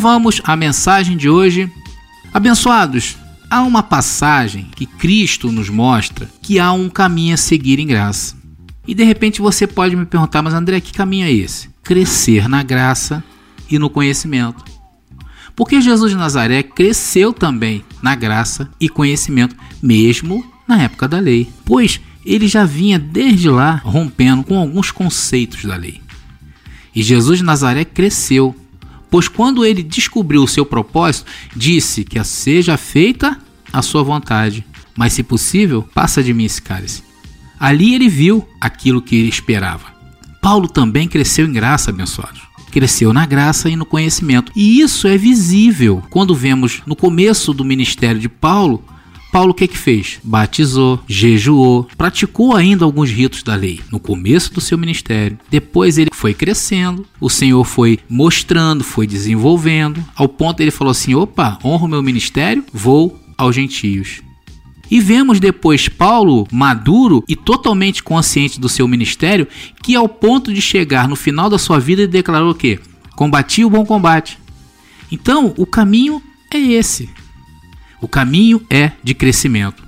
vamos 0.00 0.40
à 0.44 0.56
mensagem 0.56 1.14
de 1.14 1.28
hoje. 1.28 1.70
Abençoados, 2.32 3.18
há 3.50 3.62
uma 3.62 3.82
passagem 3.82 4.66
que 4.74 4.86
Cristo 4.86 5.52
nos 5.52 5.68
mostra 5.68 6.26
que 6.40 6.58
há 6.58 6.72
um 6.72 6.88
caminho 6.88 7.34
a 7.34 7.36
seguir 7.36 7.78
em 7.78 7.86
graça. 7.86 8.34
E 8.86 8.94
de 8.94 9.04
repente 9.04 9.42
você 9.42 9.66
pode 9.66 9.94
me 9.94 10.06
perguntar, 10.06 10.40
mas 10.40 10.54
André, 10.54 10.80
que 10.80 10.92
caminho 10.92 11.26
é 11.26 11.30
esse? 11.30 11.68
Crescer 11.82 12.48
na 12.48 12.62
graça 12.62 13.22
e 13.70 13.78
no 13.78 13.90
conhecimento. 13.90 14.64
Porque 15.54 15.82
Jesus 15.82 16.10
de 16.10 16.16
Nazaré 16.16 16.62
cresceu 16.62 17.34
também 17.34 17.84
na 18.02 18.14
graça 18.14 18.70
e 18.80 18.88
conhecimento, 18.88 19.54
mesmo 19.82 20.42
na 20.66 20.82
época 20.82 21.06
da 21.06 21.18
lei, 21.18 21.50
pois 21.64 22.00
ele 22.24 22.48
já 22.48 22.64
vinha 22.64 22.98
desde 22.98 23.50
lá 23.50 23.82
rompendo 23.84 24.44
com 24.44 24.58
alguns 24.58 24.90
conceitos 24.90 25.64
da 25.64 25.76
lei. 25.76 26.00
E 26.94 27.02
Jesus 27.02 27.40
de 27.40 27.44
Nazaré 27.44 27.84
cresceu, 27.84 28.56
pois 29.10 29.28
quando 29.28 29.64
ele 29.64 29.82
descobriu 29.82 30.42
o 30.42 30.48
seu 30.48 30.64
propósito, 30.64 31.30
disse 31.54 32.04
que 32.04 32.22
seja 32.22 32.76
feita 32.76 33.38
a 33.72 33.82
sua 33.82 34.02
vontade, 34.02 34.64
mas 34.96 35.12
se 35.12 35.22
possível, 35.22 35.86
passa 35.94 36.22
de 36.22 36.32
mim 36.32 36.44
esse 36.44 36.62
cálice. 36.62 37.02
Ali 37.58 37.94
ele 37.94 38.08
viu 38.08 38.46
aquilo 38.60 39.02
que 39.02 39.16
ele 39.16 39.28
esperava. 39.28 39.86
Paulo 40.40 40.66
também 40.68 41.06
cresceu 41.06 41.46
em 41.46 41.52
graça, 41.52 41.90
abençoados. 41.90 42.40
Cresceu 42.70 43.12
na 43.12 43.26
graça 43.26 43.68
e 43.68 43.76
no 43.76 43.84
conhecimento. 43.84 44.52
E 44.56 44.80
isso 44.80 45.06
é 45.06 45.18
visível 45.18 46.02
quando 46.08 46.34
vemos 46.34 46.82
no 46.86 46.96
começo 46.96 47.52
do 47.52 47.64
ministério 47.64 48.20
de 48.20 48.28
Paulo 48.28 48.82
Paulo 49.30 49.52
o 49.52 49.54
que 49.54 49.68
que 49.68 49.78
fez? 49.78 50.18
Batizou, 50.24 51.00
jejuou, 51.06 51.88
praticou 51.96 52.54
ainda 52.54 52.84
alguns 52.84 53.10
ritos 53.10 53.42
da 53.42 53.54
lei 53.54 53.80
no 53.90 54.00
começo 54.00 54.52
do 54.52 54.60
seu 54.60 54.76
ministério. 54.76 55.38
Depois 55.48 55.98
ele 55.98 56.10
foi 56.12 56.34
crescendo, 56.34 57.06
o 57.20 57.30
Senhor 57.30 57.64
foi 57.64 57.98
mostrando, 58.08 58.82
foi 58.82 59.06
desenvolvendo, 59.06 60.04
ao 60.16 60.28
ponto 60.28 60.60
ele 60.60 60.70
falou 60.70 60.90
assim: 60.90 61.14
"Opa, 61.14 61.58
honro 61.64 61.86
meu 61.86 62.02
ministério, 62.02 62.64
vou 62.72 63.18
aos 63.38 63.54
gentios". 63.54 64.20
E 64.90 65.00
vemos 65.00 65.38
depois 65.38 65.88
Paulo 65.88 66.48
maduro 66.50 67.22
e 67.28 67.36
totalmente 67.36 68.02
consciente 68.02 68.58
do 68.58 68.68
seu 68.68 68.88
ministério, 68.88 69.46
que 69.82 69.94
ao 69.94 70.08
ponto 70.08 70.52
de 70.52 70.60
chegar 70.60 71.06
no 71.06 71.14
final 71.14 71.48
da 71.48 71.58
sua 71.58 71.78
vida 71.78 72.02
ele 72.02 72.10
declarou 72.10 72.50
o 72.50 72.54
quê? 72.54 72.80
Combati 73.14 73.64
o 73.64 73.70
bom 73.70 73.86
combate. 73.86 74.36
Então, 75.12 75.54
o 75.56 75.64
caminho 75.64 76.20
é 76.52 76.58
esse. 76.58 77.08
O 78.00 78.08
caminho 78.08 78.64
é 78.70 78.92
de 79.02 79.14
crescimento. 79.14 79.82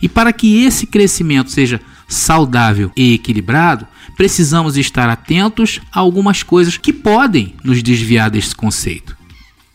E 0.00 0.08
para 0.08 0.32
que 0.32 0.64
esse 0.64 0.86
crescimento 0.86 1.50
seja 1.50 1.80
saudável 2.06 2.92
e 2.96 3.14
equilibrado, 3.14 3.86
precisamos 4.16 4.76
estar 4.76 5.08
atentos 5.08 5.80
a 5.92 6.00
algumas 6.00 6.42
coisas 6.42 6.76
que 6.76 6.92
podem 6.92 7.54
nos 7.64 7.82
desviar 7.82 8.30
desse 8.30 8.54
conceito. 8.54 9.16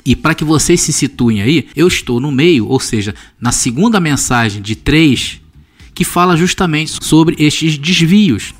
E 0.06 0.16
para 0.16 0.34
que 0.34 0.44
vocês 0.44 0.82
se 0.82 0.94
situem 0.94 1.42
aí, 1.42 1.67
eu 1.76 1.88
estou 1.88 2.20
no 2.20 2.32
meio, 2.32 2.67
ou 2.67 2.80
seja, 2.80 3.14
na 3.40 3.52
segunda 3.52 4.00
mensagem 4.00 4.62
de 4.62 4.76
três, 4.76 5.42
que 5.94 6.04
fala 6.04 6.38
justamente 6.38 6.98
sobre 7.04 7.36
estes 7.38 7.78
desvios. 7.78 8.54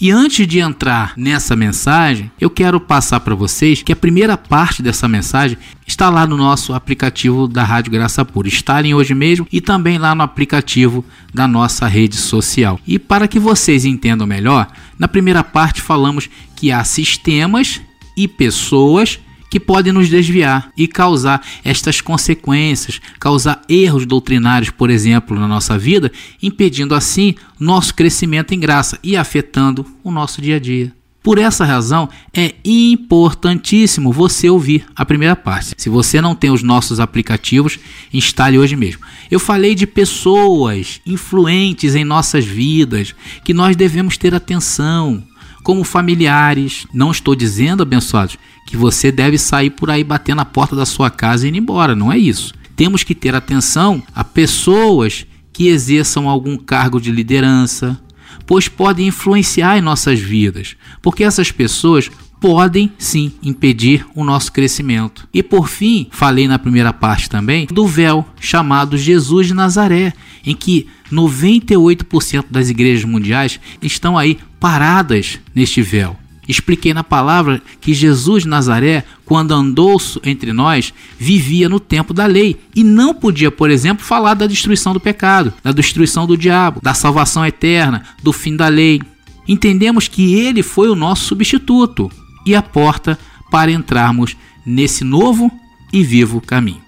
E 0.00 0.10
antes 0.10 0.46
de 0.46 0.58
entrar 0.58 1.12
nessa 1.16 1.54
mensagem, 1.54 2.30
eu 2.40 2.50
quero 2.50 2.80
passar 2.80 3.20
para 3.20 3.34
vocês 3.34 3.82
que 3.82 3.92
a 3.92 3.96
primeira 3.96 4.36
parte 4.36 4.82
dessa 4.82 5.06
mensagem 5.06 5.56
está 5.86 6.10
lá 6.10 6.26
no 6.26 6.36
nosso 6.36 6.74
aplicativo 6.74 7.46
da 7.46 7.62
Rádio 7.62 7.92
Graça 7.92 8.24
Pura. 8.24 8.48
Em 8.84 8.94
hoje 8.94 9.14
mesmo 9.14 9.46
e 9.52 9.60
também 9.60 9.98
lá 9.98 10.14
no 10.14 10.22
aplicativo 10.22 11.04
da 11.32 11.46
nossa 11.46 11.86
rede 11.86 12.16
social. 12.16 12.78
E 12.86 12.98
para 12.98 13.28
que 13.28 13.38
vocês 13.38 13.84
entendam 13.84 14.26
melhor, 14.26 14.70
na 14.98 15.08
primeira 15.08 15.42
parte 15.42 15.80
falamos 15.80 16.28
que 16.56 16.70
há 16.70 16.82
sistemas 16.84 17.80
e 18.16 18.28
pessoas 18.28 19.18
que 19.54 19.60
podem 19.60 19.92
nos 19.92 20.08
desviar 20.08 20.72
e 20.76 20.88
causar 20.88 21.40
estas 21.62 22.00
consequências, 22.00 23.00
causar 23.20 23.62
erros 23.68 24.04
doutrinários, 24.04 24.70
por 24.70 24.90
exemplo, 24.90 25.38
na 25.38 25.46
nossa 25.46 25.78
vida, 25.78 26.10
impedindo 26.42 26.92
assim 26.92 27.36
nosso 27.56 27.94
crescimento 27.94 28.52
em 28.52 28.58
graça 28.58 28.98
e 29.00 29.16
afetando 29.16 29.86
o 30.02 30.10
nosso 30.10 30.42
dia 30.42 30.56
a 30.56 30.58
dia. 30.58 30.92
Por 31.22 31.38
essa 31.38 31.64
razão, 31.64 32.08
é 32.36 32.52
importantíssimo 32.64 34.12
você 34.12 34.50
ouvir 34.50 34.86
a 34.96 35.06
primeira 35.06 35.36
parte. 35.36 35.72
Se 35.78 35.88
você 35.88 36.20
não 36.20 36.34
tem 36.34 36.50
os 36.50 36.64
nossos 36.64 36.98
aplicativos, 36.98 37.78
instale 38.12 38.58
hoje 38.58 38.74
mesmo. 38.74 39.02
Eu 39.30 39.38
falei 39.38 39.76
de 39.76 39.86
pessoas 39.86 41.00
influentes 41.06 41.94
em 41.94 42.04
nossas 42.04 42.44
vidas 42.44 43.14
que 43.44 43.54
nós 43.54 43.76
devemos 43.76 44.18
ter 44.18 44.34
atenção, 44.34 45.22
como 45.64 45.82
familiares. 45.82 46.86
Não 46.94 47.10
estou 47.10 47.34
dizendo, 47.34 47.82
abençoados, 47.82 48.36
que 48.68 48.76
você 48.76 49.10
deve 49.10 49.36
sair 49.36 49.70
por 49.70 49.90
aí 49.90 50.04
batendo 50.04 50.36
na 50.36 50.44
porta 50.44 50.76
da 50.76 50.86
sua 50.86 51.10
casa 51.10 51.46
e 51.46 51.50
ir 51.50 51.56
embora, 51.56 51.96
não 51.96 52.12
é 52.12 52.18
isso. 52.18 52.54
Temos 52.76 53.02
que 53.02 53.14
ter 53.14 53.34
atenção 53.34 54.02
a 54.14 54.22
pessoas 54.22 55.26
que 55.52 55.68
exerçam 55.68 56.28
algum 56.28 56.56
cargo 56.56 57.00
de 57.00 57.10
liderança, 57.10 58.00
pois 58.46 58.68
podem 58.68 59.08
influenciar 59.08 59.78
em 59.78 59.80
nossas 59.80 60.20
vidas, 60.20 60.76
porque 61.00 61.24
essas 61.24 61.50
pessoas 61.50 62.10
podem 62.40 62.92
sim 62.98 63.32
impedir 63.42 64.04
o 64.14 64.22
nosso 64.22 64.52
crescimento. 64.52 65.26
E 65.32 65.42
por 65.42 65.66
fim, 65.66 66.08
falei 66.10 66.46
na 66.46 66.58
primeira 66.58 66.92
parte 66.92 67.30
também 67.30 67.66
do 67.66 67.86
véu 67.86 68.26
chamado 68.38 68.98
Jesus 68.98 69.46
de 69.46 69.54
Nazaré, 69.54 70.12
em 70.44 70.54
que 70.54 70.86
98% 71.10 72.46
das 72.50 72.68
igrejas 72.68 73.04
mundiais 73.04 73.58
estão 73.80 74.18
aí 74.18 74.38
paradas 74.64 75.38
neste 75.54 75.82
véu. 75.82 76.16
Expliquei 76.48 76.94
na 76.94 77.04
palavra 77.04 77.60
que 77.82 77.92
Jesus 77.92 78.44
de 78.44 78.48
Nazaré, 78.48 79.04
quando 79.22 79.52
andou 79.52 80.00
entre 80.24 80.54
nós, 80.54 80.90
vivia 81.18 81.68
no 81.68 81.78
tempo 81.78 82.14
da 82.14 82.24
lei 82.24 82.58
e 82.74 82.82
não 82.82 83.12
podia, 83.12 83.50
por 83.50 83.70
exemplo, 83.70 84.02
falar 84.02 84.32
da 84.32 84.46
destruição 84.46 84.94
do 84.94 85.00
pecado, 85.00 85.52
da 85.62 85.70
destruição 85.70 86.26
do 86.26 86.34
diabo, 86.34 86.80
da 86.82 86.94
salvação 86.94 87.44
eterna, 87.44 88.04
do 88.22 88.32
fim 88.32 88.56
da 88.56 88.68
lei. 88.68 89.02
Entendemos 89.46 90.08
que 90.08 90.34
ele 90.34 90.62
foi 90.62 90.88
o 90.88 90.94
nosso 90.94 91.26
substituto 91.26 92.10
e 92.46 92.54
a 92.54 92.62
porta 92.62 93.18
para 93.50 93.70
entrarmos 93.70 94.34
nesse 94.64 95.04
novo 95.04 95.52
e 95.92 96.02
vivo 96.02 96.40
caminho. 96.40 96.83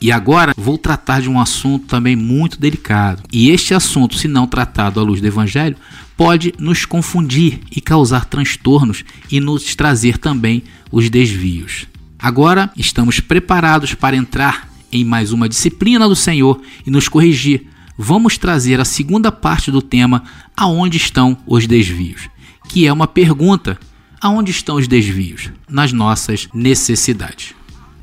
E 0.00 0.12
agora 0.12 0.52
vou 0.56 0.76
tratar 0.76 1.22
de 1.22 1.28
um 1.28 1.40
assunto 1.40 1.86
também 1.86 2.14
muito 2.14 2.60
delicado. 2.60 3.22
E 3.32 3.50
este 3.50 3.72
assunto, 3.72 4.16
se 4.16 4.28
não 4.28 4.46
tratado 4.46 5.00
à 5.00 5.02
luz 5.02 5.20
do 5.20 5.26
Evangelho, 5.26 5.76
pode 6.16 6.52
nos 6.58 6.84
confundir 6.84 7.60
e 7.70 7.80
causar 7.80 8.24
transtornos 8.24 9.04
e 9.30 9.40
nos 9.40 9.74
trazer 9.74 10.18
também 10.18 10.62
os 10.90 11.08
desvios. 11.08 11.86
Agora 12.18 12.70
estamos 12.76 13.20
preparados 13.20 13.94
para 13.94 14.16
entrar 14.16 14.68
em 14.90 15.04
mais 15.04 15.32
uma 15.32 15.48
disciplina 15.48 16.08
do 16.08 16.16
Senhor 16.16 16.60
e 16.86 16.90
nos 16.90 17.08
corrigir. 17.08 17.66
Vamos 17.98 18.36
trazer 18.38 18.80
a 18.80 18.84
segunda 18.84 19.32
parte 19.32 19.70
do 19.70 19.80
tema 19.80 20.24
Aonde 20.56 20.96
estão 20.96 21.36
os 21.46 21.66
desvios? 21.66 22.28
Que 22.68 22.86
é 22.86 22.92
uma 22.92 23.06
pergunta: 23.06 23.78
aonde 24.20 24.50
estão 24.50 24.76
os 24.76 24.88
desvios? 24.88 25.50
Nas 25.68 25.92
nossas 25.92 26.48
necessidades. 26.52 27.54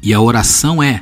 E 0.02 0.14
a 0.14 0.22
oração 0.22 0.82
é 0.82 1.02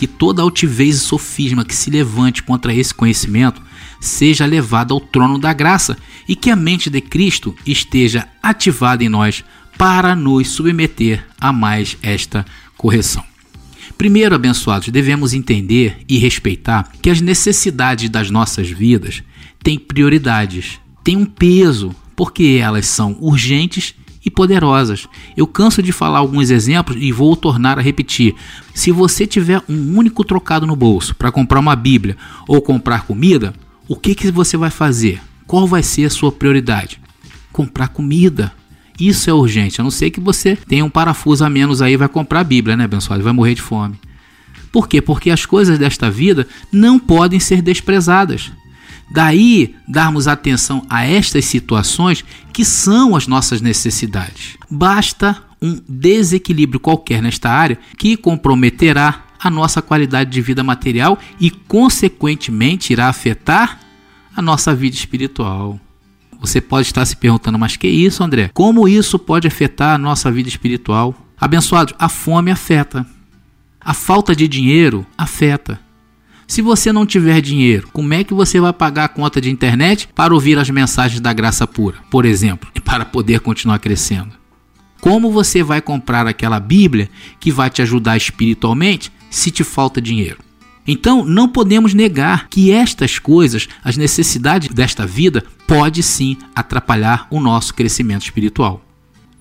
que 0.00 0.06
toda 0.06 0.40
altivez 0.40 0.96
e 0.96 0.98
sofisma 1.00 1.62
que 1.62 1.74
se 1.74 1.90
levante 1.90 2.42
contra 2.42 2.72
esse 2.72 2.94
conhecimento 2.94 3.60
seja 4.00 4.46
levada 4.46 4.94
ao 4.94 4.98
trono 4.98 5.38
da 5.38 5.52
graça 5.52 5.94
e 6.26 6.34
que 6.34 6.48
a 6.48 6.56
mente 6.56 6.88
de 6.88 7.02
Cristo 7.02 7.54
esteja 7.66 8.26
ativada 8.42 9.04
em 9.04 9.10
nós 9.10 9.44
para 9.76 10.16
nos 10.16 10.48
submeter 10.48 11.26
a 11.38 11.52
mais 11.52 11.98
esta 12.02 12.46
correção. 12.78 13.22
Primeiro, 13.98 14.34
abençoados, 14.34 14.88
devemos 14.88 15.34
entender 15.34 15.98
e 16.08 16.16
respeitar 16.16 16.90
que 17.02 17.10
as 17.10 17.20
necessidades 17.20 18.08
das 18.08 18.30
nossas 18.30 18.70
vidas 18.70 19.22
têm 19.62 19.78
prioridades, 19.78 20.80
têm 21.04 21.18
um 21.18 21.26
peso, 21.26 21.94
porque 22.16 22.58
elas 22.58 22.86
são 22.86 23.18
urgentes 23.20 23.94
e 24.24 24.30
poderosas. 24.30 25.08
Eu 25.36 25.46
canso 25.46 25.82
de 25.82 25.92
falar 25.92 26.18
alguns 26.18 26.50
exemplos 26.50 26.96
e 27.00 27.10
vou 27.12 27.34
tornar 27.34 27.78
a 27.78 27.82
repetir. 27.82 28.34
Se 28.74 28.90
você 28.90 29.26
tiver 29.26 29.62
um 29.68 29.96
único 29.96 30.24
trocado 30.24 30.66
no 30.66 30.76
bolso 30.76 31.14
para 31.14 31.32
comprar 31.32 31.60
uma 31.60 31.76
Bíblia 31.76 32.16
ou 32.46 32.60
comprar 32.60 33.06
comida, 33.06 33.54
o 33.88 33.96
que, 33.96 34.14
que 34.14 34.30
você 34.30 34.56
vai 34.56 34.70
fazer? 34.70 35.20
Qual 35.46 35.66
vai 35.66 35.82
ser 35.82 36.04
a 36.04 36.10
sua 36.10 36.30
prioridade? 36.30 37.00
Comprar 37.52 37.88
comida. 37.88 38.52
Isso 38.98 39.30
é 39.30 39.32
urgente, 39.32 39.80
a 39.80 39.84
não 39.84 39.90
ser 39.90 40.10
que 40.10 40.20
você 40.20 40.54
tenha 40.54 40.84
um 40.84 40.90
parafuso 40.90 41.44
a 41.44 41.48
menos 41.48 41.80
aí 41.80 41.96
vai 41.96 42.08
comprar 42.08 42.40
a 42.40 42.44
Bíblia, 42.44 42.76
né, 42.76 42.84
abençoado? 42.84 43.24
Vai 43.24 43.32
morrer 43.32 43.54
de 43.54 43.62
fome. 43.62 43.98
Por 44.70 44.86
quê? 44.86 45.00
Porque 45.00 45.30
as 45.30 45.46
coisas 45.46 45.78
desta 45.78 46.10
vida 46.10 46.46
não 46.70 46.98
podem 46.98 47.40
ser 47.40 47.62
desprezadas. 47.62 48.52
Daí 49.10 49.74
darmos 49.88 50.28
atenção 50.28 50.86
a 50.88 51.04
estas 51.04 51.44
situações 51.44 52.24
que 52.52 52.64
são 52.64 53.16
as 53.16 53.26
nossas 53.26 53.60
necessidades. 53.60 54.56
Basta 54.70 55.42
um 55.60 55.80
desequilíbrio 55.88 56.80
qualquer 56.80 57.20
nesta 57.20 57.50
área 57.50 57.78
que 57.98 58.16
comprometerá 58.16 59.24
a 59.38 59.50
nossa 59.50 59.82
qualidade 59.82 60.30
de 60.30 60.40
vida 60.40 60.62
material 60.62 61.18
e, 61.40 61.50
consequentemente, 61.50 62.92
irá 62.92 63.08
afetar 63.08 63.80
a 64.34 64.40
nossa 64.40 64.74
vida 64.74 64.94
espiritual. 64.94 65.80
Você 66.40 66.60
pode 66.60 66.86
estar 66.86 67.04
se 67.04 67.16
perguntando, 67.16 67.58
mas 67.58 67.76
que 67.76 67.88
isso, 67.88 68.22
André? 68.22 68.50
Como 68.54 68.88
isso 68.88 69.18
pode 69.18 69.46
afetar 69.46 69.94
a 69.94 69.98
nossa 69.98 70.30
vida 70.30 70.48
espiritual? 70.48 71.14
Abençoados, 71.38 71.94
a 71.98 72.08
fome 72.08 72.50
afeta. 72.50 73.06
A 73.80 73.92
falta 73.92 74.36
de 74.36 74.46
dinheiro 74.46 75.06
afeta. 75.16 75.80
Se 76.50 76.60
você 76.60 76.92
não 76.92 77.06
tiver 77.06 77.40
dinheiro, 77.40 77.88
como 77.92 78.12
é 78.12 78.24
que 78.24 78.34
você 78.34 78.60
vai 78.60 78.72
pagar 78.72 79.04
a 79.04 79.08
conta 79.08 79.40
de 79.40 79.48
internet 79.48 80.08
para 80.12 80.34
ouvir 80.34 80.58
as 80.58 80.68
mensagens 80.68 81.20
da 81.20 81.32
graça 81.32 81.64
pura, 81.64 81.98
por 82.10 82.24
exemplo, 82.24 82.68
e 82.74 82.80
para 82.80 83.04
poder 83.04 83.38
continuar 83.38 83.78
crescendo? 83.78 84.32
Como 85.00 85.30
você 85.30 85.62
vai 85.62 85.80
comprar 85.80 86.26
aquela 86.26 86.58
Bíblia 86.58 87.08
que 87.38 87.52
vai 87.52 87.70
te 87.70 87.82
ajudar 87.82 88.16
espiritualmente 88.16 89.12
se 89.30 89.52
te 89.52 89.62
falta 89.62 90.02
dinheiro? 90.02 90.38
Então, 90.84 91.24
não 91.24 91.48
podemos 91.48 91.94
negar 91.94 92.48
que 92.48 92.72
estas 92.72 93.16
coisas, 93.16 93.68
as 93.84 93.96
necessidades 93.96 94.70
desta 94.70 95.06
vida, 95.06 95.44
pode 95.68 96.02
sim 96.02 96.36
atrapalhar 96.52 97.28
o 97.30 97.38
nosso 97.38 97.72
crescimento 97.72 98.24
espiritual. 98.24 98.84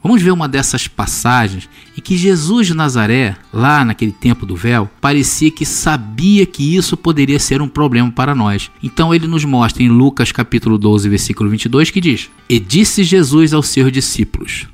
Vamos 0.02 0.22
ver 0.22 0.32
uma 0.32 0.48
dessas 0.48 0.88
passagens 0.88 1.70
em 1.98 2.02
que 2.02 2.16
Jesus 2.16 2.68
de 2.68 2.74
Nazaré, 2.74 3.36
lá 3.52 3.84
naquele 3.84 4.14
tempo 4.14 4.46
do 4.46 4.56
véu, 4.56 4.90
parecia 5.02 5.52
que 5.52 5.66
sabia 5.66 6.46
que 6.46 6.76
isso 6.76 6.96
poderia 6.96 7.38
ser 7.38 7.62
um 7.62 7.68
problema 7.68 8.10
para 8.10 8.34
nós. 8.34 8.72
Então 8.82 9.14
ele 9.14 9.28
nos 9.28 9.44
mostra 9.44 9.84
em 9.84 9.90
Lucas 9.90 10.32
capítulo 10.32 10.78
12, 10.78 11.10
versículo 11.10 11.50
22 11.50 11.92
que 11.92 12.00
diz: 12.00 12.30
"E 12.48 12.60
disse 12.60 13.04
Jesus 13.04 13.54
aos 13.54 13.68
seus 13.68 13.92
discípulos: 13.92 14.68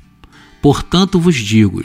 Portanto 0.62 1.18
vos 1.18 1.34
digo: 1.34 1.84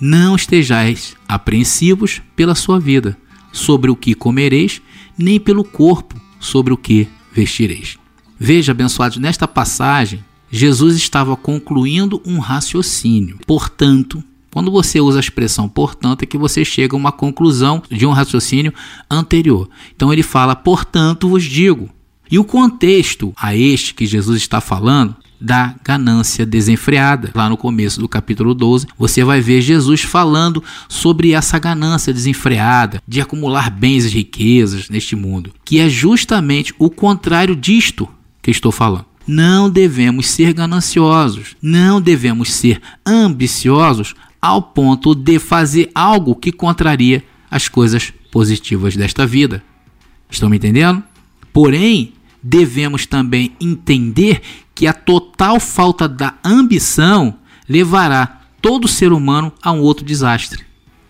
não 0.00 0.34
estejais 0.34 1.16
apreensivos 1.28 2.20
pela 2.34 2.56
sua 2.56 2.80
vida, 2.80 3.16
sobre 3.52 3.88
o 3.88 3.96
que 3.96 4.14
comereis, 4.14 4.82
nem 5.16 5.38
pelo 5.38 5.62
corpo, 5.62 6.20
sobre 6.40 6.74
o 6.74 6.76
que 6.76 7.06
vestireis." 7.32 7.98
Veja, 8.36 8.72
abençoados, 8.72 9.18
nesta 9.18 9.46
passagem 9.46 10.24
Jesus 10.54 10.94
estava 10.94 11.36
concluindo 11.36 12.22
um 12.24 12.38
raciocínio. 12.38 13.40
Portanto, 13.44 14.22
quando 14.52 14.70
você 14.70 15.00
usa 15.00 15.18
a 15.18 15.20
expressão 15.20 15.68
portanto, 15.68 16.22
é 16.22 16.26
que 16.26 16.38
você 16.38 16.64
chega 16.64 16.94
a 16.94 16.96
uma 16.96 17.10
conclusão 17.10 17.82
de 17.90 18.06
um 18.06 18.12
raciocínio 18.12 18.72
anterior. 19.10 19.68
Então 19.96 20.12
ele 20.12 20.22
fala, 20.22 20.54
portanto 20.54 21.28
vos 21.28 21.42
digo. 21.42 21.90
E 22.30 22.38
o 22.38 22.44
contexto 22.44 23.34
a 23.36 23.56
este 23.56 23.94
que 23.94 24.06
Jesus 24.06 24.40
está 24.40 24.60
falando 24.60 25.16
da 25.40 25.74
ganância 25.82 26.46
desenfreada. 26.46 27.32
Lá 27.34 27.48
no 27.48 27.56
começo 27.56 27.98
do 27.98 28.08
capítulo 28.08 28.54
12, 28.54 28.86
você 28.96 29.24
vai 29.24 29.40
ver 29.40 29.60
Jesus 29.60 30.02
falando 30.02 30.62
sobre 30.88 31.32
essa 31.32 31.58
ganância 31.58 32.12
desenfreada 32.12 33.02
de 33.08 33.20
acumular 33.20 33.70
bens 33.70 34.04
e 34.04 34.10
riquezas 34.10 34.88
neste 34.88 35.16
mundo, 35.16 35.52
que 35.64 35.80
é 35.80 35.88
justamente 35.88 36.72
o 36.78 36.88
contrário 36.88 37.56
disto 37.56 38.08
que 38.40 38.52
estou 38.52 38.70
falando. 38.70 39.13
Não 39.26 39.70
devemos 39.70 40.28
ser 40.28 40.52
gananciosos, 40.52 41.56
não 41.60 42.00
devemos 42.00 42.52
ser 42.52 42.80
ambiciosos 43.06 44.14
ao 44.40 44.60
ponto 44.60 45.14
de 45.14 45.38
fazer 45.38 45.90
algo 45.94 46.34
que 46.34 46.52
contraria 46.52 47.24
as 47.50 47.68
coisas 47.68 48.12
positivas 48.30 48.96
desta 48.96 49.26
vida. 49.26 49.62
Estão 50.28 50.50
me 50.50 50.56
entendendo? 50.56 51.02
Porém, 51.52 52.12
devemos 52.42 53.06
também 53.06 53.52
entender 53.58 54.42
que 54.74 54.86
a 54.86 54.92
total 54.92 55.58
falta 55.58 56.06
da 56.06 56.34
ambição 56.44 57.38
levará 57.68 58.42
todo 58.60 58.88
ser 58.88 59.12
humano 59.12 59.52
a 59.62 59.72
um 59.72 59.80
outro 59.80 60.04
desastre. 60.04 60.64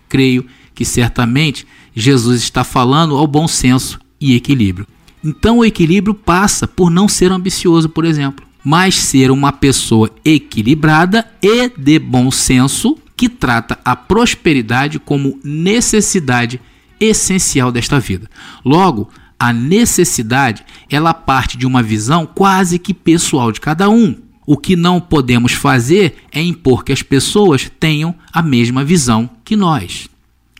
Creio 0.07 0.45
que 0.73 0.85
certamente 0.85 1.67
Jesus 1.95 2.41
está 2.41 2.63
falando 2.63 3.17
ao 3.17 3.27
bom 3.27 3.47
senso 3.47 3.99
e 4.19 4.35
equilíbrio. 4.35 4.87
Então 5.25 5.57
o 5.57 5.65
equilíbrio 5.65 6.13
passa 6.13 6.67
por 6.67 6.91
não 6.91 7.07
ser 7.07 7.31
ambicioso, 7.31 7.89
por 7.89 8.05
exemplo, 8.05 8.45
mas 8.63 8.95
ser 8.95 9.31
uma 9.31 9.51
pessoa 9.51 10.11
equilibrada 10.23 11.25
e 11.41 11.67
de 11.75 11.97
bom 11.97 12.29
senso 12.29 12.95
que 13.17 13.27
trata 13.27 13.79
a 13.83 13.95
prosperidade 13.95 14.99
como 14.99 15.39
necessidade 15.43 16.61
essencial 16.99 17.71
desta 17.71 17.99
vida. 17.99 18.29
Logo, 18.63 19.09
a 19.39 19.51
necessidade 19.51 20.63
ela 20.89 21.13
parte 21.13 21.57
de 21.57 21.65
uma 21.65 21.81
visão 21.81 22.27
quase 22.27 22.77
que 22.77 22.93
pessoal 22.93 23.51
de 23.51 23.59
cada 23.59 23.89
um. 23.89 24.15
O 24.45 24.55
que 24.55 24.75
não 24.75 25.01
podemos 25.01 25.53
fazer 25.53 26.17
é 26.31 26.39
impor 26.39 26.83
que 26.83 26.93
as 26.93 27.01
pessoas 27.01 27.71
tenham 27.79 28.13
a 28.31 28.43
mesma 28.43 28.83
visão 28.83 29.27
que 29.43 29.55
nós. 29.55 30.07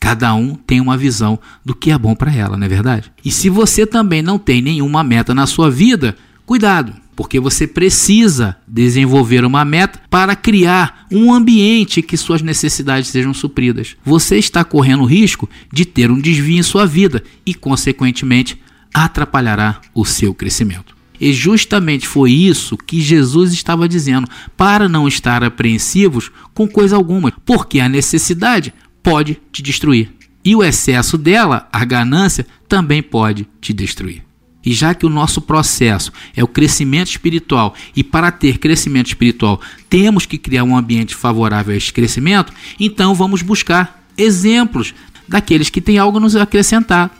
Cada 0.05 0.35
um 0.35 0.53
tem 0.53 0.79
uma 0.79 0.95
visão 0.95 1.39
do 1.65 1.73
que 1.73 1.89
é 1.89 1.97
bom 1.97 2.13
para 2.13 2.31
ela, 2.31 2.55
não 2.55 2.63
é 2.63 2.69
verdade? 2.69 3.11
E 3.23 3.31
se 3.31 3.49
você 3.49 3.87
também 3.87 4.21
não 4.21 4.37
tem 4.37 4.61
nenhuma 4.61 5.03
meta 5.03 5.33
na 5.33 5.47
sua 5.47 5.67
vida, 5.71 6.15
cuidado, 6.45 6.93
porque 7.15 7.39
você 7.39 7.65
precisa 7.65 8.55
desenvolver 8.67 9.43
uma 9.43 9.65
meta 9.65 9.99
para 10.07 10.35
criar 10.35 11.07
um 11.11 11.33
ambiente 11.33 12.03
que 12.03 12.15
suas 12.17 12.43
necessidades 12.43 13.09
sejam 13.09 13.33
supridas. 13.33 13.97
Você 14.05 14.37
está 14.37 14.63
correndo 14.63 15.01
o 15.01 15.07
risco 15.07 15.49
de 15.73 15.85
ter 15.85 16.11
um 16.11 16.21
desvio 16.21 16.59
em 16.59 16.61
sua 16.61 16.85
vida 16.85 17.23
e, 17.43 17.55
consequentemente, 17.55 18.61
atrapalhará 18.93 19.81
o 19.91 20.05
seu 20.05 20.35
crescimento. 20.35 20.95
E 21.19 21.33
justamente 21.33 22.07
foi 22.07 22.31
isso 22.31 22.77
que 22.77 23.01
Jesus 23.01 23.53
estava 23.53 23.89
dizendo, 23.89 24.27
para 24.55 24.87
não 24.87 25.07
estar 25.07 25.43
apreensivos 25.43 26.29
com 26.53 26.67
coisa 26.67 26.95
alguma, 26.95 27.33
porque 27.43 27.79
a 27.79 27.89
necessidade 27.89 28.71
pode 29.05 29.39
te 29.51 29.61
destruir. 29.61 30.11
E 30.43 30.55
o 30.55 30.63
excesso 30.63 31.15
dela, 31.15 31.69
a 31.71 31.85
ganância, 31.85 32.45
também 32.67 33.03
pode 33.03 33.47
te 33.61 33.71
destruir. 33.71 34.23
E 34.65 34.73
já 34.73 34.95
que 34.95 35.05
o 35.05 35.09
nosso 35.09 35.39
processo 35.39 36.11
é 36.35 36.43
o 36.43 36.47
crescimento 36.47 37.09
espiritual, 37.09 37.75
e 37.95 38.03
para 38.03 38.31
ter 38.31 38.57
crescimento 38.57 39.07
espiritual 39.07 39.61
temos 39.87 40.25
que 40.25 40.39
criar 40.39 40.63
um 40.63 40.75
ambiente 40.75 41.13
favorável 41.13 41.71
a 41.71 41.77
esse 41.77 41.93
crescimento, 41.93 42.51
então 42.79 43.13
vamos 43.13 43.43
buscar 43.43 44.03
exemplos 44.17 44.95
daqueles 45.27 45.69
que 45.69 45.81
têm 45.81 45.99
algo 45.99 46.17
a 46.17 46.21
nos 46.21 46.35
acrescentar. 46.35 47.15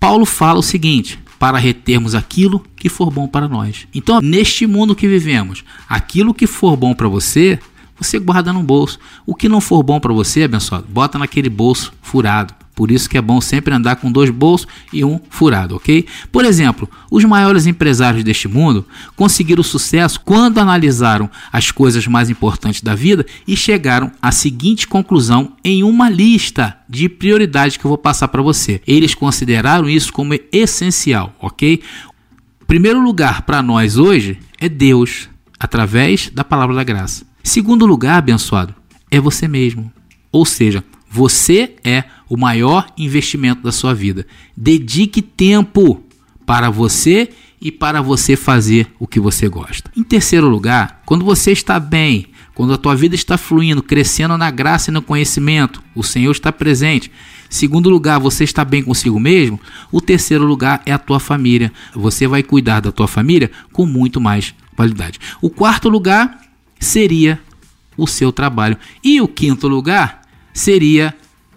Paulo 0.00 0.24
fala 0.24 0.60
o 0.60 0.62
seguinte: 0.62 1.18
para 1.38 1.58
retermos 1.58 2.14
aquilo 2.14 2.64
que 2.74 2.88
for 2.88 3.10
bom 3.10 3.28
para 3.28 3.46
nós. 3.46 3.86
Então, 3.94 4.20
neste 4.22 4.66
mundo 4.66 4.96
que 4.96 5.06
vivemos, 5.06 5.62
aquilo 5.86 6.32
que 6.32 6.46
for 6.46 6.74
bom 6.74 6.94
para 6.94 7.08
você 7.08 7.58
você 7.98 8.18
guarda 8.18 8.52
no 8.52 8.62
bolso. 8.62 8.98
O 9.26 9.34
que 9.34 9.48
não 9.48 9.60
for 9.60 9.82
bom 9.82 9.98
para 10.00 10.12
você, 10.12 10.44
abençoado, 10.44 10.86
bota 10.88 11.18
naquele 11.18 11.48
bolso 11.48 11.92
furado. 12.02 12.54
Por 12.78 12.92
isso 12.92 13.10
que 13.10 13.18
é 13.18 13.20
bom 13.20 13.40
sempre 13.40 13.74
andar 13.74 13.96
com 13.96 14.12
dois 14.12 14.30
bolsos 14.30 14.68
e 14.92 15.04
um 15.04 15.18
furado, 15.28 15.74
ok? 15.74 16.06
Por 16.30 16.44
exemplo, 16.44 16.88
os 17.10 17.24
maiores 17.24 17.66
empresários 17.66 18.22
deste 18.22 18.46
mundo 18.46 18.86
conseguiram 19.16 19.64
sucesso 19.64 20.20
quando 20.20 20.58
analisaram 20.58 21.28
as 21.52 21.72
coisas 21.72 22.06
mais 22.06 22.30
importantes 22.30 22.80
da 22.80 22.94
vida 22.94 23.26
e 23.48 23.56
chegaram 23.56 24.12
à 24.22 24.30
seguinte 24.30 24.86
conclusão 24.86 25.54
em 25.64 25.82
uma 25.82 26.08
lista 26.08 26.78
de 26.88 27.08
prioridades 27.08 27.76
que 27.76 27.84
eu 27.84 27.88
vou 27.88 27.98
passar 27.98 28.28
para 28.28 28.42
você. 28.42 28.80
Eles 28.86 29.12
consideraram 29.12 29.90
isso 29.90 30.12
como 30.12 30.38
essencial, 30.52 31.34
ok? 31.40 31.82
Primeiro 32.64 33.02
lugar 33.02 33.42
para 33.42 33.60
nós 33.60 33.96
hoje 33.96 34.38
é 34.60 34.68
Deus, 34.68 35.28
através 35.58 36.30
da 36.30 36.44
palavra 36.44 36.76
da 36.76 36.84
graça. 36.84 37.27
Segundo 37.48 37.86
lugar, 37.86 38.18
abençoado, 38.18 38.74
é 39.10 39.18
você 39.18 39.48
mesmo. 39.48 39.90
Ou 40.30 40.44
seja, 40.44 40.84
você 41.10 41.76
é 41.82 42.04
o 42.28 42.36
maior 42.36 42.86
investimento 42.98 43.62
da 43.62 43.72
sua 43.72 43.94
vida. 43.94 44.26
Dedique 44.54 45.22
tempo 45.22 46.04
para 46.44 46.68
você 46.68 47.30
e 47.58 47.72
para 47.72 48.02
você 48.02 48.36
fazer 48.36 48.88
o 48.98 49.06
que 49.06 49.18
você 49.18 49.48
gosta. 49.48 49.90
Em 49.96 50.02
terceiro 50.02 50.46
lugar, 50.46 51.00
quando 51.06 51.24
você 51.24 51.50
está 51.50 51.80
bem, 51.80 52.26
quando 52.54 52.74
a 52.74 52.76
tua 52.76 52.94
vida 52.94 53.14
está 53.14 53.38
fluindo, 53.38 53.82
crescendo 53.82 54.36
na 54.36 54.50
graça 54.50 54.90
e 54.90 54.92
no 54.92 55.00
conhecimento, 55.00 55.82
o 55.94 56.02
Senhor 56.02 56.32
está 56.32 56.52
presente. 56.52 57.10
Segundo 57.48 57.88
lugar, 57.88 58.20
você 58.20 58.44
está 58.44 58.62
bem 58.62 58.82
consigo 58.82 59.18
mesmo. 59.18 59.58
O 59.90 60.02
terceiro 60.02 60.44
lugar 60.44 60.82
é 60.84 60.92
a 60.92 60.98
tua 60.98 61.18
família. 61.18 61.72
Você 61.94 62.26
vai 62.26 62.42
cuidar 62.42 62.80
da 62.80 62.92
tua 62.92 63.08
família 63.08 63.50
com 63.72 63.86
muito 63.86 64.20
mais 64.20 64.54
qualidade. 64.76 65.18
O 65.40 65.48
quarto 65.48 65.88
lugar 65.88 66.46
seria 66.78 67.40
o 67.96 68.06
seu 68.06 68.32
trabalho. 68.32 68.76
E 69.02 69.20
o 69.20 69.28
quinto 69.28 69.68
lugar 69.68 70.22
seria 70.52 71.14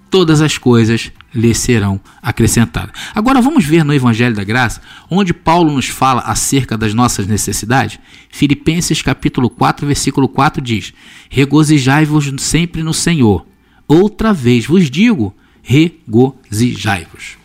todas 0.09 0.41
as 0.41 0.57
coisas 0.57 1.11
lhe 1.33 1.53
serão 1.55 1.99
acrescentadas. 2.21 2.91
Agora 3.15 3.41
vamos 3.41 3.63
ver 3.65 3.85
no 3.85 3.93
Evangelho 3.93 4.35
da 4.35 4.43
Graça, 4.43 4.81
onde 5.09 5.33
Paulo 5.33 5.71
nos 5.71 5.87
fala 5.87 6.21
acerca 6.21 6.77
das 6.77 6.93
nossas 6.93 7.25
necessidades. 7.25 7.97
Filipenses 8.29 9.01
capítulo 9.01 9.49
4, 9.49 9.87
versículo 9.87 10.27
4 10.27 10.61
diz: 10.61 10.93
Regozijai-vos 11.29 12.31
sempre 12.39 12.83
no 12.83 12.93
Senhor. 12.93 13.45
Outra 13.87 14.33
vez 14.33 14.65
vos 14.65 14.89
digo, 14.89 15.33
regozijai-vos. 15.61 17.37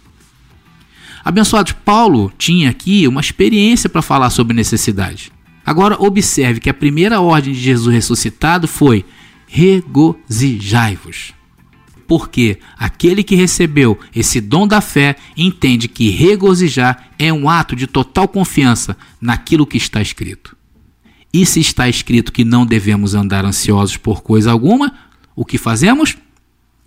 Abençoados, 1.25 1.73
Paulo 1.73 2.33
tinha 2.39 2.71
aqui 2.71 3.07
uma 3.09 3.21
experiência 3.21 3.89
para 3.89 4.03
falar 4.03 4.31
sobre 4.31 4.55
necessidade. 4.55 5.33
Agora 5.67 6.01
observe 6.01 6.61
que 6.61 6.71
a 6.71 6.75
primeira 6.75 7.21
ordem 7.21 7.53
de 7.53 7.61
Jesus 7.61 7.93
ressuscitado 7.93 8.69
foi: 8.69 9.05
regozijai-vos. 9.49 11.35
Porque 12.07 12.61
aquele 12.79 13.25
que 13.25 13.35
recebeu 13.35 13.99
esse 14.15 14.41
dom 14.41 14.69
da 14.69 14.81
fé 14.81 15.17
entende 15.37 15.89
que 15.89 16.09
regozijar 16.09 17.11
é 17.19 17.33
um 17.33 17.51
ato 17.51 17.75
de 17.75 17.89
total 17.89 18.29
confiança 18.29 18.97
naquilo 19.21 19.67
que 19.67 19.77
está 19.77 20.01
escrito. 20.01 20.57
E 21.33 21.45
se 21.45 21.59
está 21.59 21.89
escrito 21.89 22.33
que 22.33 22.45
não 22.45 22.65
devemos 22.65 23.15
andar 23.15 23.45
ansiosos 23.45 23.97
por 23.97 24.23
coisa 24.23 24.53
alguma, 24.53 24.95
o 25.35 25.45
que 25.45 25.59
fazemos? 25.59 26.17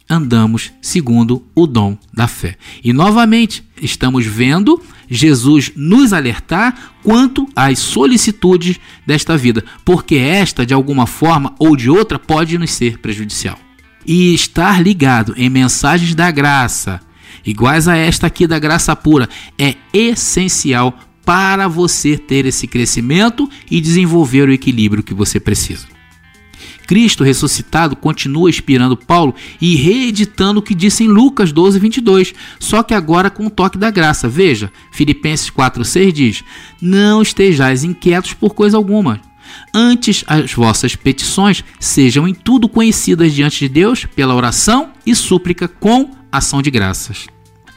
Andamos 0.10 0.72
segundo 0.82 1.46
o 1.54 1.68
dom 1.68 1.96
da 2.12 2.28
fé. 2.28 2.58
E 2.84 2.92
novamente, 2.92 3.64
estamos 3.80 4.26
vendo 4.26 4.82
Jesus 5.08 5.72
nos 5.76 6.12
alertar 6.12 6.94
quanto 7.04 7.48
às 7.56 7.80
solicitudes 7.80 8.80
desta 9.06 9.38
vida, 9.38 9.64
porque 9.86 10.16
esta, 10.16 10.66
de 10.66 10.74
alguma 10.74 11.06
forma 11.06 11.54
ou 11.60 11.76
de 11.76 11.90
outra, 11.90 12.18
pode 12.18 12.58
nos 12.58 12.72
ser 12.72 12.98
prejudicial. 12.98 13.58
E 14.06 14.34
estar 14.34 14.82
ligado 14.82 15.34
em 15.38 15.50
mensagens 15.50 16.16
da 16.16 16.32
graça, 16.32 17.00
iguais 17.46 17.88
a 17.88 17.96
esta 17.96 18.28
aqui 18.28 18.48
da 18.48 18.58
graça 18.58 18.96
pura, 18.96 19.30
é 19.58 19.76
essencial 19.94 20.98
para 21.24 21.68
você 21.68 22.18
ter 22.18 22.48
esse 22.48 22.66
crescimento 22.66 23.48
e 23.70 23.80
desenvolver 23.80 24.50
o 24.50 24.52
equilíbrio 24.52 25.04
que 25.04 25.14
você 25.14 25.40
precisa. 25.40 25.99
Cristo 26.90 27.24
ressuscitado 27.24 27.96
continua 27.96 28.50
inspirando 28.50 28.98
Paulo 28.98 29.36
e 29.62 29.76
reeditando 29.76 30.60
o 30.60 30.64
que 30.64 30.74
disse 30.74 31.04
em 31.04 31.08
Lucas 31.08 31.52
12, 31.52 31.78
22, 31.78 32.34
só 32.60 32.82
que 32.82 32.96
agora 32.96 33.30
com 33.30 33.46
o 33.46 33.50
toque 33.52 33.78
da 33.78 33.92
graça. 33.92 34.28
Veja, 34.28 34.72
Filipenses 34.92 35.52
4, 35.52 35.86
6 35.86 36.12
diz: 36.12 36.44
Não 36.82 37.22
estejais 37.22 37.84
inquietos 37.84 38.34
por 38.34 38.56
coisa 38.56 38.76
alguma. 38.76 39.22
Antes 39.72 40.24
as 40.26 40.52
vossas 40.52 40.96
petições 40.96 41.64
sejam 41.80 42.28
em 42.28 42.34
tudo 42.34 42.68
conhecidas 42.68 43.36
diante 43.36 43.60
de 43.60 43.70
Deus 43.70 44.08
pela 44.16 44.34
oração 44.34 44.90
e 45.06 45.14
súplica 45.14 45.68
com 45.68 46.10
ação 46.32 46.60
de 46.60 46.72
graças. 46.72 47.28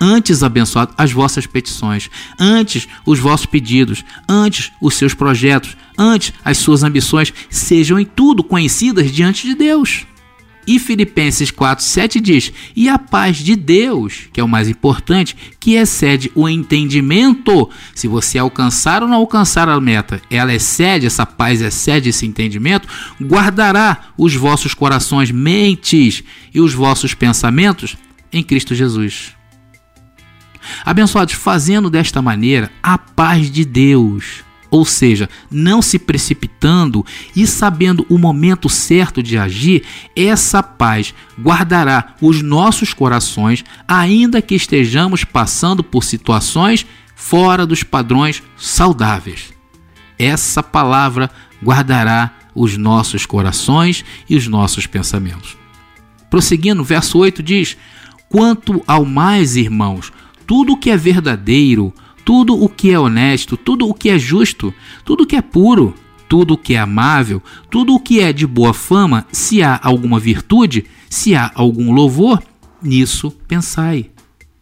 Antes, 0.04 0.42
abençoado, 0.42 0.92
as 0.99 1.12
vossas 1.12 1.47
petições, 1.47 2.11
antes 2.37 2.88
os 3.06 3.21
vossos 3.21 3.47
pedidos, 3.47 4.04
antes 4.28 4.73
os 4.80 4.94
seus 4.94 5.14
projetos, 5.14 5.76
antes 5.97 6.32
as 6.44 6.59
suas 6.59 6.82
ambições, 6.82 7.32
sejam 7.49 8.00
em 8.00 8.04
tudo 8.04 8.42
conhecidas 8.42 9.12
diante 9.12 9.47
de 9.47 9.54
Deus. 9.54 10.04
E 10.66 10.80
Filipenses 10.80 11.52
4,7 11.52 12.21
diz: 12.21 12.52
E 12.75 12.88
a 12.88 12.99
paz 12.99 13.37
de 13.37 13.54
Deus, 13.54 14.28
que 14.32 14.40
é 14.40 14.44
o 14.44 14.49
mais 14.49 14.68
importante, 14.68 15.37
que 15.61 15.75
excede 15.75 16.32
o 16.35 16.49
entendimento. 16.49 17.71
Se 17.94 18.09
você 18.09 18.38
alcançar 18.38 19.04
ou 19.04 19.09
não 19.09 19.18
alcançar 19.18 19.68
a 19.68 19.80
meta, 19.80 20.21
ela 20.28 20.52
excede, 20.52 21.06
essa 21.06 21.25
paz 21.25 21.62
excede 21.62 22.09
esse 22.09 22.26
entendimento, 22.26 22.88
guardará 23.23 24.09
os 24.18 24.35
vossos 24.35 24.75
corações, 24.75 25.30
mentes 25.30 26.25
e 26.52 26.61
os 26.61 26.75
vossos 26.75 27.14
pensamentos 27.14 27.97
em 28.32 28.42
Cristo 28.42 28.75
Jesus. 28.75 29.40
Abençoados, 30.85 31.35
fazendo 31.35 31.90
desta 31.90 32.23
maneira 32.23 32.71
a 32.83 32.97
paz 32.97 33.50
de 33.50 33.64
Deus, 33.64 34.45
ou 34.71 34.87
seja, 34.87 35.28
não 35.50 35.83
se 35.83 35.99
precipitando 35.99 37.04
e 37.37 37.47
sabendo 37.47 38.07
o 38.09 38.16
momento 38.16 38.71
certo 38.71 39.23
de 39.23 39.37
agir, 39.37 39.83
essa 40.16 40.62
paz 40.62 41.14
guardará 41.38 42.14
os 42.23 42.40
nossos 42.40 42.95
corações, 42.95 43.62
ainda 43.87 44.40
que 44.40 44.54
estejamos 44.54 45.25
passando 45.25 45.85
por 45.85 46.02
situações 46.02 46.87
fora 47.14 47.66
dos 47.66 47.83
padrões 47.83 48.42
saudáveis. 48.57 49.52
Essa 50.19 50.62
palavra 50.62 51.31
guardará 51.62 52.33
os 52.54 52.76
nossos 52.76 53.26
corações 53.26 54.04
e 54.28 54.37
os 54.37 54.47
nossos 54.49 54.87
pensamentos. 54.87 55.57
Prosseguindo, 56.31 56.83
verso 56.83 57.19
8 57.19 57.42
diz: 57.42 57.76
Quanto 58.28 58.83
ao 58.87 59.04
mais, 59.04 59.54
irmãos, 59.54 60.11
tudo 60.47 60.73
o 60.73 60.77
que 60.77 60.91
é 60.91 60.97
verdadeiro, 60.97 61.93
tudo 62.25 62.55
o 62.61 62.69
que 62.69 62.91
é 62.91 62.99
honesto, 62.99 63.57
tudo 63.57 63.89
o 63.89 63.95
que 63.95 64.09
é 64.09 64.19
justo, 64.19 64.73
tudo 65.05 65.25
o 65.25 65.27
que 65.27 65.37
é 65.37 65.43
puro, 65.43 65.95
tudo 66.29 66.55
o 66.55 66.59
que 66.59 66.75
é 66.75 66.79
amável, 66.79 67.43
tudo 67.71 67.95
o 67.95 68.01
que 68.01 68.21
é 68.21 68.33
de 68.33 68.47
boa 68.47 68.73
fama, 68.73 69.27
se 69.31 69.63
há 69.63 69.79
alguma 69.83 70.19
virtude, 70.19 70.87
se 71.11 71.35
há 71.35 71.51
algum 71.55 71.93
louvor, 71.93 72.43
nisso 72.83 73.31
pensai. 73.47 74.11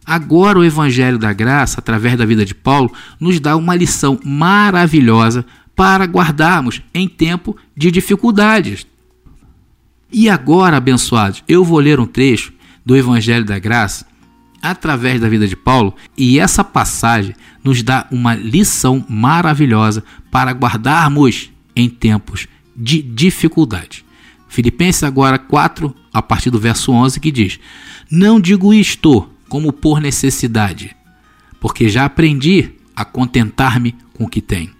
Agora 0.05 0.59
o 0.59 0.65
Evangelho 0.65 1.17
da 1.17 1.31
Graça, 1.31 1.79
através 1.79 2.17
da 2.17 2.25
vida 2.25 2.43
de 2.43 2.53
Paulo, 2.53 2.91
nos 3.19 3.39
dá 3.39 3.55
uma 3.55 3.75
lição 3.75 4.19
maravilhosa 4.25 5.45
para 5.75 6.05
guardarmos 6.05 6.81
em 6.93 7.07
tempo 7.07 7.55
de 7.75 7.89
dificuldades. 7.91 8.85
E 10.11 10.29
agora, 10.29 10.77
abençoados, 10.77 11.43
eu 11.47 11.63
vou 11.63 11.79
ler 11.79 11.99
um 11.99 12.05
trecho 12.05 12.51
do 12.85 12.97
Evangelho 12.97 13.45
da 13.45 13.57
Graça 13.57 14.10
através 14.61 15.19
da 15.19 15.29
vida 15.29 15.47
de 15.47 15.55
Paulo, 15.55 15.95
e 16.17 16.39
essa 16.39 16.63
passagem 16.63 17.35
nos 17.63 17.81
dá 17.81 18.07
uma 18.11 18.35
lição 18.35 19.05
maravilhosa 19.09 20.03
para 20.29 20.51
guardarmos 20.51 21.49
em 21.75 21.89
tempos 21.89 22.47
de 22.75 23.01
dificuldade. 23.01 24.05
Filipenses 24.47 25.03
agora 25.03 25.39
4, 25.39 25.95
a 26.13 26.21
partir 26.21 26.49
do 26.49 26.59
verso 26.59 26.91
11, 26.91 27.19
que 27.19 27.31
diz: 27.31 27.59
Não 28.09 28.39
digo 28.39 28.73
isto 28.73 29.29
como 29.47 29.71
por 29.71 30.01
necessidade, 30.01 30.95
porque 31.59 31.87
já 31.87 32.05
aprendi 32.05 32.71
a 32.95 33.05
contentar-me 33.05 33.95
com 34.13 34.25
o 34.25 34.29
que 34.29 34.41
tenho. 34.41 34.71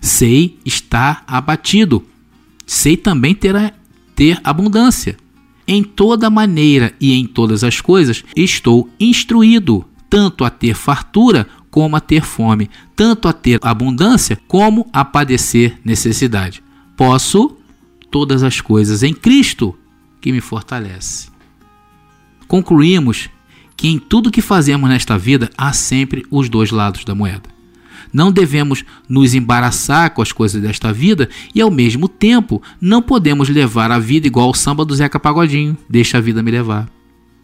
Sei 0.00 0.58
estar 0.64 1.24
abatido, 1.26 2.04
sei 2.66 2.96
também 2.96 3.34
ter, 3.34 3.74
ter 4.14 4.40
abundância. 4.42 5.16
Em 5.66 5.82
toda 5.82 6.30
maneira 6.30 6.94
e 7.00 7.12
em 7.12 7.26
todas 7.26 7.64
as 7.64 7.80
coisas 7.80 8.24
estou 8.36 8.88
instruído, 9.00 9.84
tanto 10.08 10.44
a 10.44 10.50
ter 10.50 10.74
fartura 10.74 11.46
como 11.70 11.96
a 11.96 12.00
ter 12.00 12.22
fome, 12.22 12.70
tanto 12.94 13.28
a 13.28 13.32
ter 13.32 13.58
abundância 13.62 14.38
como 14.46 14.88
a 14.92 15.04
padecer 15.04 15.78
necessidade. 15.84 16.62
Posso 16.96 17.56
todas 18.10 18.42
as 18.42 18.60
coisas 18.60 19.02
em 19.02 19.12
Cristo 19.12 19.76
que 20.20 20.32
me 20.32 20.40
fortalece. 20.40 21.28
Concluímos 22.48 23.28
que 23.76 23.88
em 23.88 23.98
tudo 23.98 24.30
que 24.30 24.40
fazemos 24.40 24.88
nesta 24.88 25.18
vida 25.18 25.50
há 25.56 25.72
sempre 25.72 26.24
os 26.30 26.48
dois 26.48 26.70
lados 26.70 27.04
da 27.04 27.14
moeda. 27.14 27.55
Não 28.12 28.32
devemos 28.32 28.84
nos 29.08 29.34
embaraçar 29.34 30.10
com 30.10 30.22
as 30.22 30.32
coisas 30.32 30.60
desta 30.60 30.92
vida 30.92 31.28
e, 31.54 31.60
ao 31.60 31.70
mesmo 31.70 32.08
tempo, 32.08 32.62
não 32.80 33.02
podemos 33.02 33.48
levar 33.48 33.90
a 33.90 33.98
vida 33.98 34.26
igual 34.26 34.48
ao 34.48 34.54
samba 34.54 34.84
do 34.84 34.94
Zeca 34.94 35.20
Pagodinho, 35.20 35.76
deixa 35.88 36.18
a 36.18 36.20
vida 36.20 36.42
me 36.42 36.50
levar. 36.50 36.88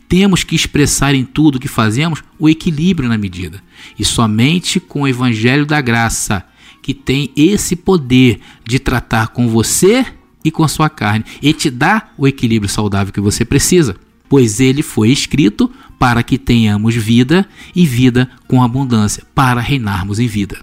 Temos 0.08 0.44
que 0.44 0.54
expressar 0.54 1.14
em 1.14 1.24
tudo 1.24 1.58
que 1.58 1.68
fazemos 1.68 2.22
o 2.38 2.48
equilíbrio 2.48 3.08
na 3.08 3.16
medida. 3.16 3.62
E 3.98 4.04
somente 4.04 4.78
com 4.78 5.02
o 5.02 5.08
Evangelho 5.08 5.64
da 5.64 5.80
Graça, 5.80 6.44
que 6.82 6.92
tem 6.92 7.30
esse 7.36 7.76
poder 7.76 8.40
de 8.66 8.78
tratar 8.78 9.28
com 9.28 9.48
você 9.48 10.04
e 10.44 10.50
com 10.50 10.64
a 10.64 10.68
sua 10.68 10.90
carne 10.90 11.24
e 11.40 11.52
te 11.52 11.70
dar 11.70 12.12
o 12.18 12.26
equilíbrio 12.26 12.70
saudável 12.70 13.12
que 13.12 13.20
você 13.20 13.44
precisa, 13.44 13.96
pois 14.32 14.60
ele 14.60 14.82
foi 14.82 15.10
escrito 15.10 15.70
para 15.98 16.22
que 16.22 16.38
tenhamos 16.38 16.94
vida 16.94 17.46
e 17.76 17.84
vida 17.84 18.30
com 18.48 18.62
abundância, 18.62 19.22
para 19.34 19.60
reinarmos 19.60 20.18
em 20.18 20.26
vida. 20.26 20.56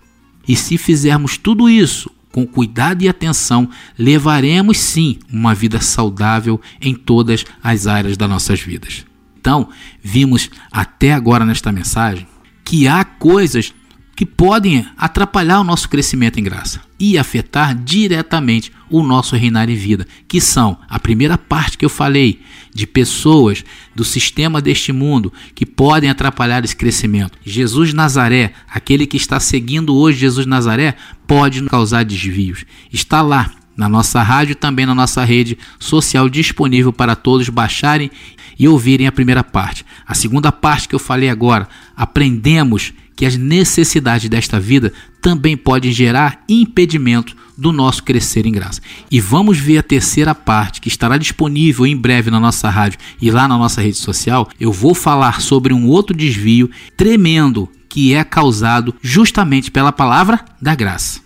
E 0.48 0.56
se 0.56 0.76
fizermos 0.76 1.38
tudo 1.38 1.70
isso 1.70 2.10
com 2.32 2.48
cuidado 2.48 3.04
e 3.04 3.08
atenção, 3.08 3.70
levaremos 3.96 4.80
sim 4.80 5.20
uma 5.32 5.54
vida 5.54 5.80
saudável 5.82 6.60
em 6.82 6.96
todas 6.96 7.46
as 7.62 7.86
áreas 7.86 8.18
das 8.18 8.28
nossas 8.28 8.60
vidas. 8.60 9.06
Então, 9.40 9.70
vimos 10.02 10.50
até 10.72 11.14
agora 11.14 11.46
nesta 11.46 11.72
mensagem 11.72 12.26
que 12.66 12.88
há 12.88 13.06
coisas 13.06 13.72
que 14.20 14.26
podem 14.26 14.86
atrapalhar 14.98 15.62
o 15.62 15.64
nosso 15.64 15.88
crescimento 15.88 16.42
em 16.42 16.44
graça 16.44 16.82
e 17.00 17.18
afetar 17.18 17.74
diretamente 17.74 18.70
o 18.90 19.02
nosso 19.02 19.34
reinar 19.38 19.70
em 19.70 19.78
vida, 19.78 20.06
que 20.28 20.42
são 20.42 20.78
a 20.90 21.00
primeira 21.00 21.38
parte 21.38 21.78
que 21.78 21.86
eu 21.86 21.90
falei, 21.90 22.42
de 22.76 22.86
pessoas 22.86 23.64
do 23.96 24.04
sistema 24.04 24.62
deste 24.62 24.92
mundo 24.92 25.32
que 25.56 25.66
podem 25.66 26.10
atrapalhar 26.10 26.66
esse 26.66 26.76
crescimento. 26.76 27.40
Jesus 27.46 27.94
Nazaré, 27.94 28.52
aquele 28.70 29.08
que 29.08 29.16
está 29.16 29.40
seguindo 29.40 29.96
hoje 29.96 30.20
Jesus 30.20 30.46
Nazaré, 30.46 30.98
pode 31.26 31.64
causar 31.64 32.04
desvios. 32.04 32.66
Está 32.92 33.22
lá 33.22 33.50
na 33.74 33.88
nossa 33.88 34.22
rádio 34.22 34.52
e 34.52 34.56
também 34.56 34.86
na 34.86 34.94
nossa 34.94 35.24
rede 35.24 35.58
social 35.80 36.28
disponível 36.28 36.92
para 36.92 37.16
todos 37.16 37.48
baixarem 37.48 38.12
e 38.60 38.68
ouvirem 38.68 39.08
a 39.08 39.14
primeira 39.14 39.46
parte. 39.46 39.86
A 40.06 40.14
segunda 40.14 40.52
parte 40.52 40.90
que 40.90 40.96
eu 40.96 41.00
falei 41.00 41.30
agora, 41.30 41.70
aprendemos 41.96 42.92
que 43.20 43.26
as 43.26 43.36
necessidades 43.36 44.30
desta 44.30 44.62
vida 44.62 44.94
também 45.22 45.58
podem 45.58 45.92
gerar 45.92 46.42
impedimento 46.48 47.36
do 47.58 47.74
nosso 47.74 48.02
crescer 48.02 48.46
em 48.46 48.52
graça. 48.54 48.80
E 49.12 49.20
vamos 49.20 49.58
ver 49.58 49.80
a 49.80 49.84
terceira 49.84 50.34
parte 50.34 50.80
que 50.80 50.88
estará 50.88 51.18
disponível 51.18 51.86
em 51.86 51.98
breve 51.98 52.32
na 52.32 52.40
nossa 52.40 52.70
rádio 52.70 52.98
e 53.22 53.30
lá 53.30 53.46
na 53.46 53.58
nossa 53.58 53.82
rede 53.82 53.98
social. 53.98 54.48
Eu 54.58 54.72
vou 54.72 54.96
falar 54.96 55.42
sobre 55.42 55.74
um 55.74 55.88
outro 55.88 56.16
desvio 56.16 56.72
tremendo 56.96 57.68
que 57.90 58.14
é 58.14 58.24
causado 58.24 58.96
justamente 59.02 59.70
pela 59.70 59.92
palavra 59.92 60.40
da 60.62 60.74
graça. 60.74 61.20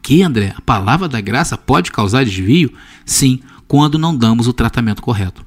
Que, 0.00 0.22
André, 0.22 0.54
a 0.56 0.60
palavra 0.60 1.08
da 1.08 1.20
graça 1.20 1.58
pode 1.58 1.90
causar 1.90 2.24
desvio? 2.24 2.72
Sim, 3.04 3.40
quando 3.66 3.98
não 3.98 4.16
damos 4.16 4.46
o 4.46 4.52
tratamento 4.52 5.02
correto. 5.02 5.44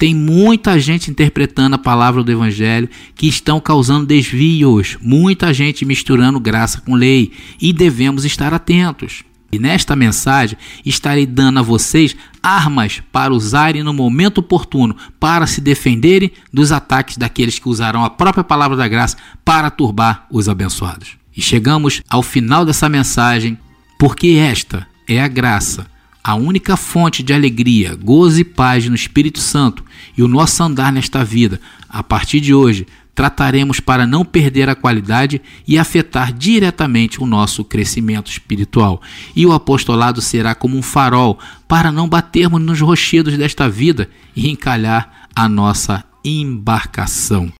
Tem 0.00 0.14
muita 0.14 0.80
gente 0.80 1.10
interpretando 1.10 1.74
a 1.74 1.78
palavra 1.78 2.24
do 2.24 2.32
Evangelho 2.32 2.88
que 3.14 3.28
estão 3.28 3.60
causando 3.60 4.06
desvios, 4.06 4.96
muita 5.02 5.52
gente 5.52 5.84
misturando 5.84 6.40
graça 6.40 6.80
com 6.80 6.94
lei 6.94 7.32
e 7.60 7.70
devemos 7.70 8.24
estar 8.24 8.54
atentos. 8.54 9.24
E 9.52 9.58
nesta 9.58 9.94
mensagem 9.94 10.56
estarei 10.86 11.26
dando 11.26 11.58
a 11.58 11.62
vocês 11.62 12.16
armas 12.42 13.02
para 13.12 13.34
usarem 13.34 13.82
no 13.82 13.92
momento 13.92 14.38
oportuno 14.38 14.96
para 15.20 15.46
se 15.46 15.60
defenderem 15.60 16.32
dos 16.50 16.72
ataques 16.72 17.18
daqueles 17.18 17.58
que 17.58 17.68
usarão 17.68 18.02
a 18.02 18.08
própria 18.08 18.42
palavra 18.42 18.78
da 18.78 18.88
graça 18.88 19.18
para 19.44 19.70
turbar 19.70 20.26
os 20.30 20.48
abençoados. 20.48 21.18
E 21.36 21.42
chegamos 21.42 22.00
ao 22.08 22.22
final 22.22 22.64
dessa 22.64 22.88
mensagem, 22.88 23.58
porque 23.98 24.28
esta 24.28 24.86
é 25.06 25.20
a 25.20 25.28
graça, 25.28 25.86
a 26.24 26.34
única 26.34 26.74
fonte 26.74 27.22
de 27.22 27.34
alegria, 27.34 27.94
gozo 27.96 28.40
e 28.40 28.44
paz 28.44 28.88
no 28.88 28.94
Espírito 28.94 29.40
Santo 29.40 29.89
e 30.20 30.22
o 30.22 30.28
nosso 30.28 30.62
andar 30.62 30.92
nesta 30.92 31.24
vida, 31.24 31.58
a 31.88 32.02
partir 32.02 32.40
de 32.40 32.52
hoje, 32.52 32.86
trataremos 33.14 33.80
para 33.80 34.06
não 34.06 34.22
perder 34.22 34.68
a 34.68 34.74
qualidade 34.74 35.40
e 35.66 35.78
afetar 35.78 36.30
diretamente 36.30 37.22
o 37.22 37.26
nosso 37.26 37.64
crescimento 37.64 38.30
espiritual. 38.30 39.00
E 39.34 39.46
o 39.46 39.52
apostolado 39.54 40.20
será 40.20 40.54
como 40.54 40.76
um 40.76 40.82
farol 40.82 41.38
para 41.66 41.90
não 41.90 42.06
batermos 42.06 42.60
nos 42.60 42.82
rochedos 42.82 43.38
desta 43.38 43.66
vida 43.66 44.10
e 44.36 44.50
encalhar 44.50 45.26
a 45.34 45.48
nossa 45.48 46.04
embarcação. 46.22 47.48